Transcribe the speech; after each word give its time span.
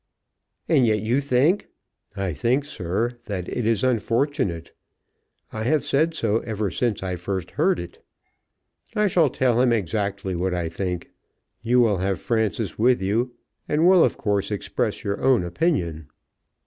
"And 0.67 0.87
yet 0.87 1.03
you 1.03 1.21
think?" 1.21 1.67
"I 2.27 2.33
think, 2.33 2.65
sir, 2.65 3.19
that 3.25 3.47
it 3.47 3.67
is 3.67 3.83
unfortunate. 3.83 4.71
I 5.53 5.61
have 5.65 5.85
said 5.85 6.15
so 6.15 6.39
ever 6.39 6.71
since 6.71 7.03
I 7.03 7.15
first 7.15 7.51
heard 7.51 7.79
it. 7.79 8.03
I 8.95 9.05
shall 9.05 9.29
tell 9.29 9.61
him 9.61 9.71
exactly 9.71 10.35
what 10.35 10.55
I 10.55 10.69
think. 10.69 11.11
You 11.61 11.81
will 11.81 11.97
have 11.97 12.19
Frances 12.19 12.79
with 12.79 12.99
you, 12.99 13.35
and 13.69 13.87
will 13.87 14.03
of 14.03 14.17
course 14.17 14.49
express 14.49 15.03
your 15.03 15.21
own 15.21 15.43
opinion." 15.43 16.07